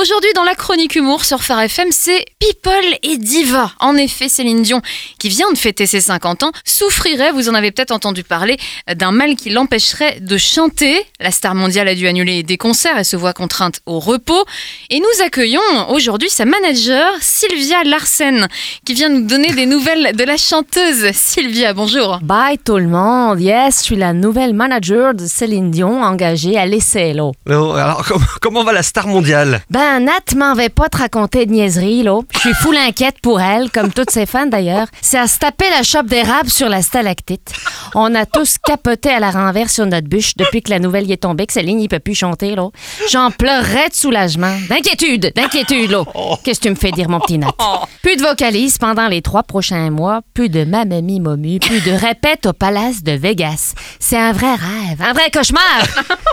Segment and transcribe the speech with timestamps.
[0.00, 3.72] Aujourd'hui, dans la chronique humour sur Phare FM, c'est People et Diva.
[3.80, 4.80] En effet, Céline Dion,
[5.18, 8.58] qui vient de fêter ses 50 ans, souffrirait, vous en avez peut-être entendu parler,
[8.94, 11.04] d'un mal qui l'empêcherait de chanter.
[11.18, 14.44] La star mondiale a dû annuler des concerts et se voit contrainte au repos.
[14.88, 18.46] Et nous accueillons aujourd'hui sa manager, Sylvia Larsen,
[18.86, 21.10] qui vient nous donner des nouvelles de la chanteuse.
[21.12, 22.20] Sylvia, bonjour.
[22.22, 23.40] Bye tout le monde.
[23.40, 26.66] Yes, je suis la nouvelle manager de Céline Dion engagée à.
[27.48, 29.62] Oh, alors, com- comment va la star mondiale?
[29.70, 32.20] Ben, Nat m'en vais pas te raconter de niaiseries, là.
[32.34, 34.86] Je suis full inquiète pour elle, comme toutes ses fans d'ailleurs.
[35.00, 37.52] C'est à se taper la chope d'érable sur la stalactite.
[37.94, 41.12] On a tous capoté à la renverse sur notre bûche depuis que la nouvelle y
[41.12, 42.68] est tombée, que Céline, il peut plus chanter, là.
[43.10, 44.54] J'en pleurais de soulagement.
[44.68, 46.04] D'inquiétude, d'inquiétude, là.
[46.44, 47.48] Qu'est-ce que tu me fais dire, mon petit Nat?
[48.02, 52.46] Plus de vocalises pendant les trois prochains mois, plus de mamami momu, plus de répète
[52.46, 53.74] au palace de Vegas.
[53.98, 55.62] C'est un vrai rêve, un vrai cauchemar.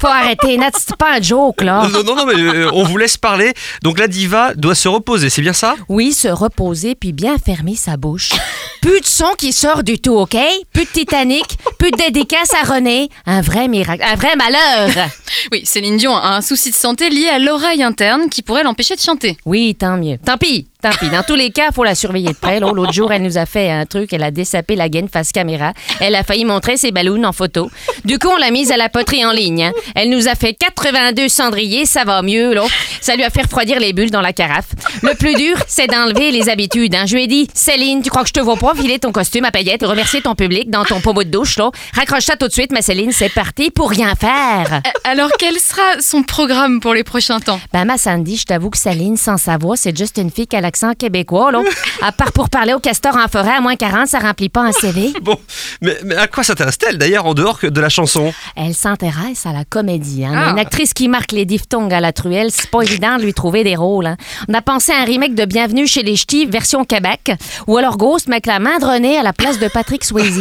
[0.00, 1.88] Faut arrêter, Nat, c'est pas un joke, là.
[1.92, 3.39] Non, non, non, mais euh, on vous laisse parler.
[3.82, 5.76] Donc la diva doit se reposer, c'est bien ça?
[5.88, 8.30] Oui, se reposer puis bien fermer sa bouche.
[8.82, 10.36] Plus de son qui sort du tout, OK?
[10.72, 13.08] Plus de Titanic, plus de dédicace à René.
[13.26, 15.08] Un vrai miracle, un vrai malheur.
[15.52, 18.96] Oui, Céline Dion a un souci de santé lié à l'oreille interne qui pourrait l'empêcher
[18.96, 19.36] de chanter.
[19.46, 20.16] Oui, tant mieux.
[20.18, 21.08] Tant pis, tant pis.
[21.08, 22.58] Dans tous les cas, faut la surveiller de près.
[22.58, 24.12] L'autre jour, elle nous a fait un truc.
[24.12, 25.72] Elle a dessapé la gaine face caméra.
[26.00, 27.70] Elle a failli montrer ses ballons en photo.
[28.04, 29.62] Du coup, on l'a mise à la poterie en ligne.
[29.66, 29.72] hein.
[29.94, 31.86] Elle nous a fait 82 cendriers.
[31.86, 32.64] Ça va mieux, là.
[33.00, 34.70] Ça lui a fait refroidir les bulles dans la carafe.
[35.02, 36.96] Le plus dur, c'est d'enlever les habitudes.
[36.96, 37.04] hein.
[37.06, 39.44] Je lui ai dit, Céline, tu crois que je te vois pas filer ton costume
[39.44, 41.69] à paillettes, remercier ton public dans ton pommeau de douche, là?
[41.94, 44.80] Raccroche ça tout de suite, mais Céline, c'est parti pour rien faire.
[44.90, 47.60] Euh, Alors, quel sera son programme pour les prochains temps?
[47.72, 50.60] Ben, ma Sandy, je t'avoue que Céline, sans savoir, c'est juste une fille qui a
[50.60, 51.60] l'accent québécois, là.
[52.02, 54.72] À part pour parler au castor en forêt à moins 40, ça remplit pas un
[54.72, 55.12] CV.
[55.22, 55.38] Bon,
[55.80, 58.32] mais, mais à quoi s'intéresse-t-elle d'ailleurs en dehors que de la chanson?
[58.56, 60.24] Elle s'intéresse à la comédie.
[60.24, 60.32] Hein.
[60.34, 60.50] Ah.
[60.50, 63.64] Une actrice qui marque les diphtongues à la truelle, c'est pas évident de lui trouver
[63.64, 64.06] des rôles.
[64.06, 64.16] hein.
[64.48, 67.32] On a pensé à un remake de Bienvenue chez les Ch'tis, version Québec,
[67.66, 70.38] ou alors Ghost, mais avec la main de René à la place de Patrick Swayze.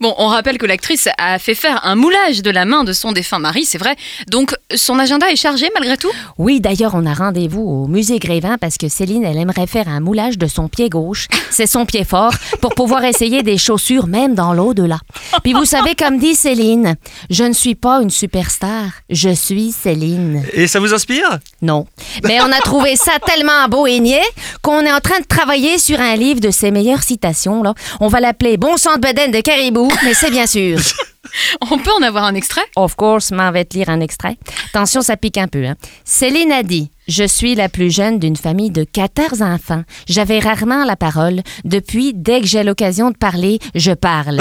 [0.00, 3.12] Bon, on rappelle que l'actrice a fait faire un moulage de la main de son
[3.12, 3.96] défunt mari, c'est vrai.
[4.28, 6.10] Donc, son agenda est chargé malgré tout?
[6.38, 10.00] Oui, d'ailleurs, on a rendez-vous au musée Grévin parce que Céline, elle aimerait faire un
[10.00, 11.28] moulage de son pied gauche.
[11.50, 14.98] C'est son pied fort pour pouvoir essayer des chaussures même dans l'au-delà.
[15.42, 16.96] Puis vous savez, comme dit Céline,
[17.30, 20.42] je ne suis pas une superstar, je suis Céline.
[20.52, 21.38] Et ça vous inspire?
[21.62, 21.86] Non.
[22.24, 24.22] Mais on a trouvé ça tellement beau et niais
[24.62, 27.62] qu'on est en train de travailler sur un livre de ses meilleures citations.
[27.62, 27.74] Là.
[28.00, 30.78] On va l'appeler Bon sang de bedaine de caribou, mais c'est bien sûr.
[31.70, 32.64] On peut en avoir un extrait?
[32.76, 34.36] Of course, m'en vais te lire un extrait.
[34.68, 35.64] Attention, ça pique un peu.
[35.64, 35.74] Hein.
[36.04, 39.82] Céline a dit Je suis la plus jeune d'une famille de 14 enfants.
[40.06, 41.42] J'avais rarement la parole.
[41.64, 44.40] Depuis, dès que j'ai l'occasion de parler, je parle.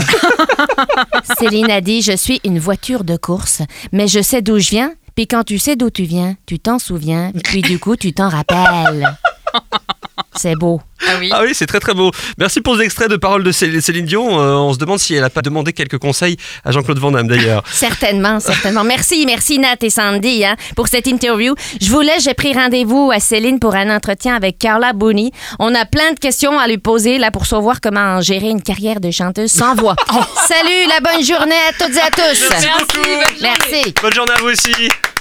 [1.39, 4.93] Céline a dit Je suis une voiture de course, mais je sais d'où je viens.
[5.15, 7.31] Puis quand tu sais d'où tu viens, tu t'en souviens.
[7.43, 9.15] Puis du coup, tu t'en rappelles.
[10.35, 10.81] C'est beau.
[11.05, 11.29] Ah oui.
[11.33, 12.11] Ah oui, c'est très très beau.
[12.37, 14.39] Merci pour ces extraits de paroles de Cé- Céline Dion.
[14.39, 17.27] Euh, on se demande si elle a pas demandé quelques conseils à Jean-Claude Van Damme
[17.27, 17.61] d'ailleurs.
[17.71, 18.83] Certainement, certainement.
[18.85, 21.55] Merci, merci Nat et Sandy hein, pour cette interview.
[21.81, 25.31] Je vous laisse, j'ai pris rendez-vous à Céline pour un entretien avec Carla Booney.
[25.59, 28.99] On a plein de questions à lui poser là pour savoir comment gérer une carrière
[29.01, 29.95] de chanteuse sans voix.
[30.47, 32.49] Salut, la bonne journée à toutes et à tous.
[32.49, 33.25] Merci, bonne journée.
[33.41, 33.93] Merci.
[34.01, 35.12] Bonne journée à vous aussi.